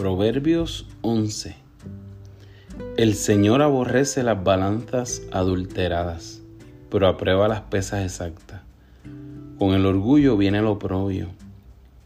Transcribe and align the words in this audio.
Proverbios 0.00 0.86
11 1.02 1.56
El 2.96 3.12
Señor 3.12 3.60
aborrece 3.60 4.22
las 4.22 4.42
balanzas 4.42 5.20
adulteradas, 5.30 6.40
pero 6.88 7.06
aprueba 7.06 7.48
las 7.48 7.60
pesas 7.60 8.06
exactas. 8.06 8.62
Con 9.58 9.74
el 9.74 9.84
orgullo 9.84 10.38
viene 10.38 10.60
el 10.60 10.68
oprobio, 10.68 11.26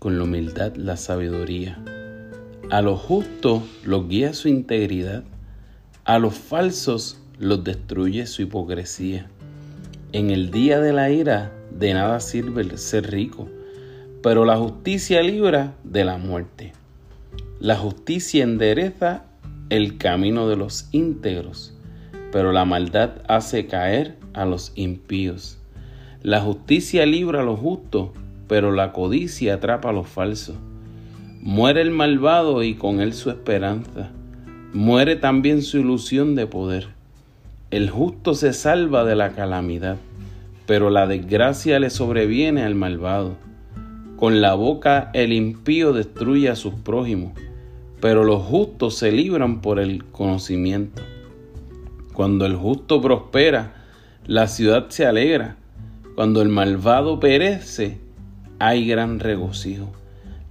con 0.00 0.18
la 0.18 0.24
humildad 0.24 0.74
la 0.74 0.96
sabiduría. 0.96 1.78
A 2.68 2.82
los 2.82 2.98
justos 2.98 3.62
los 3.84 4.08
guía 4.08 4.34
su 4.34 4.48
integridad, 4.48 5.22
a 6.04 6.18
los 6.18 6.34
falsos 6.34 7.20
los 7.38 7.62
destruye 7.62 8.26
su 8.26 8.42
hipocresía. 8.42 9.28
En 10.10 10.32
el 10.32 10.50
día 10.50 10.80
de 10.80 10.92
la 10.92 11.12
ira 11.12 11.52
de 11.70 11.94
nada 11.94 12.18
sirve 12.18 12.62
el 12.62 12.76
ser 12.76 13.12
rico, 13.12 13.48
pero 14.20 14.44
la 14.44 14.56
justicia 14.56 15.22
libra 15.22 15.74
de 15.84 16.04
la 16.04 16.18
muerte. 16.18 16.72
La 17.60 17.76
justicia 17.76 18.44
endereza 18.44 19.24
el 19.70 19.96
camino 19.96 20.48
de 20.48 20.56
los 20.56 20.88
íntegros, 20.92 21.74
pero 22.30 22.52
la 22.52 22.64
maldad 22.64 23.22
hace 23.28 23.66
caer 23.66 24.16
a 24.34 24.44
los 24.44 24.72
impíos. 24.74 25.58
La 26.22 26.40
justicia 26.40 27.06
libra 27.06 27.40
a 27.40 27.44
los 27.44 27.60
justos, 27.60 28.10
pero 28.48 28.72
la 28.72 28.92
codicia 28.92 29.54
atrapa 29.54 29.90
a 29.90 29.92
los 29.92 30.08
falsos. 30.08 30.56
Muere 31.40 31.82
el 31.82 31.90
malvado 31.90 32.62
y 32.62 32.74
con 32.74 33.00
él 33.00 33.12
su 33.12 33.30
esperanza. 33.30 34.10
Muere 34.72 35.16
también 35.16 35.62
su 35.62 35.78
ilusión 35.78 36.34
de 36.34 36.46
poder. 36.46 36.88
El 37.70 37.90
justo 37.90 38.34
se 38.34 38.52
salva 38.52 39.04
de 39.04 39.14
la 39.14 39.30
calamidad, 39.32 39.96
pero 40.66 40.90
la 40.90 41.06
desgracia 41.06 41.78
le 41.78 41.90
sobreviene 41.90 42.62
al 42.62 42.74
malvado. 42.74 43.36
Con 44.16 44.40
la 44.40 44.54
boca 44.54 45.10
el 45.14 45.32
impío 45.32 45.92
destruye 45.92 46.48
a 46.48 46.56
sus 46.56 46.74
prójimos 46.74 47.32
pero 48.04 48.22
los 48.22 48.42
justos 48.42 48.98
se 48.98 49.10
libran 49.10 49.62
por 49.62 49.80
el 49.80 50.04
conocimiento. 50.04 51.00
Cuando 52.12 52.44
el 52.44 52.54
justo 52.54 53.00
prospera, 53.00 53.86
la 54.26 54.46
ciudad 54.46 54.90
se 54.90 55.06
alegra. 55.06 55.56
Cuando 56.14 56.42
el 56.42 56.50
malvado 56.50 57.18
perece, 57.18 57.98
hay 58.58 58.86
gran 58.86 59.20
regocijo. 59.20 59.90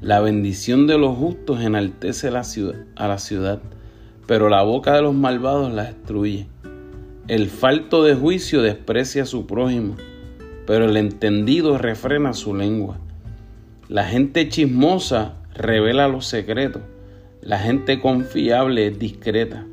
La 0.02 0.19
bendición 0.19 0.88
de 0.88 0.97
los 0.97 1.16
justos 1.16 1.61
enaltece 1.61 2.30
a 2.30 3.08
la 3.08 3.19
ciudad, 3.19 3.61
pero 4.25 4.50
la 4.50 4.64
boca 4.64 4.95
de 4.95 5.03
los 5.03 5.14
malvados 5.14 5.72
la 5.72 5.84
destruye. 5.84 6.47
El 7.28 7.52
falto 7.52 8.03
de 8.03 8.16
juicio 8.16 8.64
desprecia 8.64 9.22
a 9.22 9.28
su 9.28 9.45
prójimo, 9.45 9.95
pero 10.66 10.86
el 10.86 10.97
entendido 10.97 11.78
refrena 11.78 12.34
su 12.34 12.56
lengua. 12.56 12.97
La 13.89 14.06
gente 14.06 14.48
chismosa 14.48 15.34
revela 15.53 16.08
los 16.08 16.26
secretos, 16.26 16.81
la 17.42 17.59
gente 17.59 18.00
confiable 18.00 18.88
es 18.88 18.98
discreta. 18.98 19.66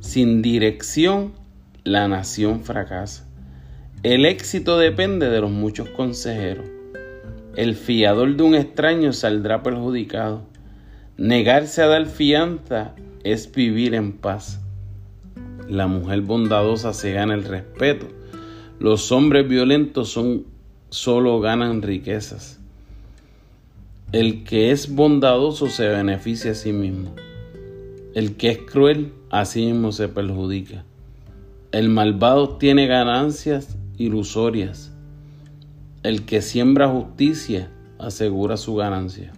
Sin 0.00 0.42
dirección, 0.42 1.32
la 1.84 2.08
nación 2.08 2.64
fracasa. 2.64 3.24
El 4.02 4.26
éxito 4.26 4.78
depende 4.78 5.30
de 5.30 5.40
los 5.40 5.52
muchos 5.52 5.88
consejeros. 5.90 6.66
El 7.54 7.76
fiador 7.76 8.36
de 8.36 8.42
un 8.42 8.56
extraño 8.56 9.12
saldrá 9.12 9.62
perjudicado. 9.62 10.42
Negarse 11.16 11.82
a 11.82 11.86
dar 11.86 12.06
fianza 12.06 12.94
es 13.22 13.50
vivir 13.52 13.94
en 13.94 14.12
paz. 14.12 14.60
La 15.68 15.86
mujer 15.86 16.22
bondadosa 16.22 16.92
se 16.92 17.12
gana 17.12 17.34
el 17.34 17.44
respeto. 17.44 18.08
Los 18.80 19.12
hombres 19.12 19.48
violentos 19.48 20.10
son, 20.10 20.46
solo 20.90 21.40
ganan 21.40 21.82
riquezas. 21.82 22.60
El 24.12 24.44
que 24.44 24.70
es 24.70 24.94
bondadoso 24.94 25.68
se 25.68 25.88
beneficia 25.88 26.52
a 26.52 26.54
sí 26.54 26.72
mismo. 26.72 27.12
El 28.14 28.36
que 28.36 28.50
es 28.50 28.58
cruel 28.58 29.12
a 29.30 29.44
sí 29.44 29.66
mismo 29.66 29.90
se 29.90 30.06
perjudica. 30.06 30.84
El 31.72 31.88
malvado 31.88 32.50
tiene 32.50 32.86
ganancias 32.86 33.76
ilusorias. 33.98 34.92
El 36.04 36.24
que 36.24 36.40
siembra 36.40 36.88
justicia 36.88 37.68
asegura 37.98 38.56
su 38.56 38.76
ganancia. 38.76 39.32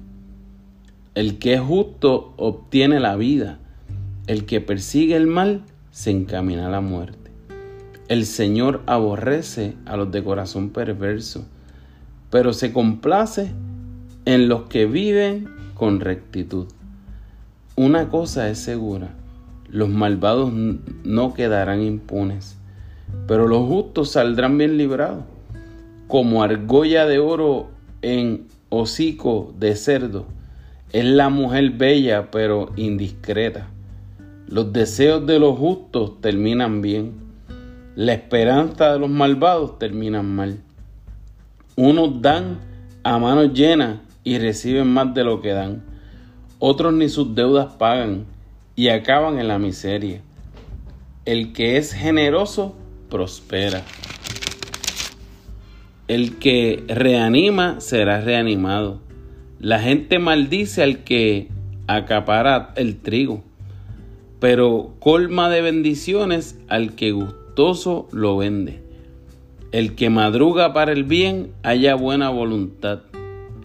El 1.14 1.38
que 1.38 1.54
es 1.54 1.60
justo 1.60 2.34
obtiene 2.36 3.00
la 3.00 3.16
vida. 3.16 3.58
El 4.26 4.44
que 4.44 4.60
persigue 4.60 5.16
el 5.16 5.26
mal 5.26 5.62
se 5.92 6.10
encamina 6.10 6.66
a 6.66 6.70
la 6.70 6.82
muerte. 6.82 7.30
El 8.08 8.26
Señor 8.26 8.82
aborrece 8.84 9.76
a 9.86 9.96
los 9.96 10.12
de 10.12 10.22
corazón 10.22 10.68
perverso, 10.68 11.46
pero 12.28 12.52
se 12.52 12.70
complace 12.70 13.54
en 14.28 14.46
los 14.46 14.64
que 14.64 14.84
viven 14.84 15.48
con 15.72 16.00
rectitud. 16.00 16.66
Una 17.76 18.10
cosa 18.10 18.50
es 18.50 18.58
segura, 18.58 19.08
los 19.70 19.88
malvados 19.88 20.52
no 20.52 21.32
quedarán 21.32 21.80
impunes, 21.80 22.58
pero 23.26 23.48
los 23.48 23.66
justos 23.66 24.10
saldrán 24.10 24.58
bien 24.58 24.76
librados, 24.76 25.24
como 26.08 26.42
argolla 26.42 27.06
de 27.06 27.18
oro 27.18 27.70
en 28.02 28.48
hocico 28.68 29.54
de 29.58 29.74
cerdo. 29.76 30.26
Es 30.92 31.06
la 31.06 31.30
mujer 31.30 31.70
bella 31.70 32.30
pero 32.30 32.70
indiscreta. 32.76 33.68
Los 34.46 34.74
deseos 34.74 35.26
de 35.26 35.38
los 35.38 35.56
justos 35.56 36.20
terminan 36.20 36.82
bien. 36.82 37.14
La 37.96 38.12
esperanza 38.12 38.92
de 38.92 38.98
los 38.98 39.08
malvados 39.08 39.78
termina 39.78 40.22
mal. 40.22 40.58
Unos 41.76 42.20
dan 42.20 42.58
a 43.04 43.18
manos 43.18 43.54
llenas 43.54 44.00
y 44.28 44.38
reciben 44.38 44.88
más 44.88 45.14
de 45.14 45.24
lo 45.24 45.40
que 45.40 45.54
dan. 45.54 45.82
Otros 46.58 46.92
ni 46.92 47.08
sus 47.08 47.34
deudas 47.34 47.76
pagan 47.76 48.26
y 48.76 48.88
acaban 48.88 49.38
en 49.38 49.48
la 49.48 49.58
miseria. 49.58 50.20
El 51.24 51.54
que 51.54 51.78
es 51.78 51.94
generoso 51.94 52.76
prospera. 53.08 53.82
El 56.08 56.36
que 56.36 56.84
reanima 56.88 57.80
será 57.80 58.20
reanimado. 58.20 59.00
La 59.60 59.80
gente 59.80 60.18
maldice 60.18 60.82
al 60.82 61.04
que 61.04 61.48
acapara 61.86 62.74
el 62.76 62.98
trigo, 62.98 63.42
pero 64.40 64.94
colma 64.98 65.48
de 65.48 65.62
bendiciones 65.62 66.58
al 66.68 66.94
que 66.96 67.12
gustoso 67.12 68.08
lo 68.12 68.36
vende. 68.36 68.82
El 69.72 69.94
que 69.94 70.10
madruga 70.10 70.74
para 70.74 70.92
el 70.92 71.04
bien 71.04 71.52
haya 71.62 71.94
buena 71.94 72.28
voluntad. 72.28 73.00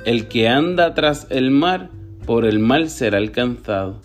El 0.05 0.27
que 0.27 0.49
anda 0.49 0.93
tras 0.93 1.27
el 1.29 1.49
mar, 1.49 1.89
por 2.25 2.43
el 2.43 2.59
mal 2.59 2.89
será 2.89 3.19
alcanzado. 3.19 4.01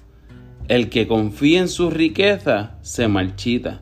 El 0.68 0.90
que 0.90 1.08
confía 1.08 1.58
en 1.58 1.68
su 1.68 1.90
riqueza 1.90 2.78
se 2.82 3.08
marchita, 3.08 3.80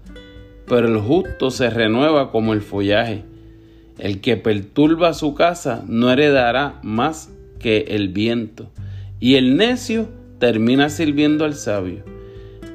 pero 0.66 0.88
el 0.88 0.98
justo 0.98 1.50
se 1.50 1.68
renueva 1.68 2.30
como 2.30 2.54
el 2.54 2.62
follaje. 2.62 3.24
El 3.98 4.22
que 4.22 4.38
perturba 4.38 5.12
su 5.12 5.34
casa 5.34 5.84
no 5.86 6.10
heredará 6.10 6.80
más 6.82 7.30
que 7.58 7.84
el 7.88 8.08
viento, 8.08 8.70
y 9.20 9.34
el 9.34 9.58
necio 9.58 10.08
termina 10.38 10.88
sirviendo 10.88 11.44
al 11.44 11.54
sabio. 11.54 12.02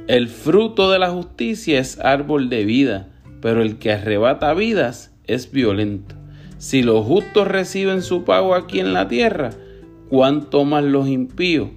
El 0.08 0.28
fruto 0.28 0.91
de 0.91 1.00
la 1.00 1.09
justicia 1.09 1.79
es 1.79 2.00
árbol 2.00 2.47
de 2.50 2.63
vida, 2.63 3.08
pero 3.41 3.63
el 3.63 3.79
que 3.79 3.91
arrebata 3.91 4.53
vidas 4.53 5.12
es 5.25 5.52
violento. 5.52 6.20
Si 6.61 6.83
los 6.83 7.03
justos 7.07 7.47
reciben 7.47 8.03
su 8.03 8.23
pago 8.23 8.53
aquí 8.53 8.79
en 8.79 8.94
la 8.94 9.07
tierra, 9.07 9.49
cuánto 10.09 10.63
más 10.63 10.83
los 10.83 11.07
impíos 11.07 11.69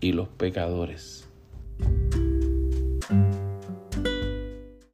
y 0.00 0.10
los 0.14 0.26
pecadores. 0.26 1.28